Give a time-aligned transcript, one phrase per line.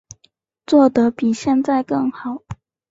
[0.65, 2.41] 做得比现在更好